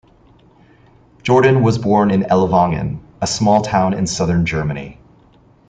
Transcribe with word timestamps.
Jordan 1.21 1.61
was 1.61 1.77
born 1.77 2.09
in 2.09 2.23
Ellwangen, 2.23 3.01
a 3.21 3.27
small 3.27 3.61
town 3.61 3.93
in 3.93 4.07
southern 4.07 4.47
Germany. 4.47 4.97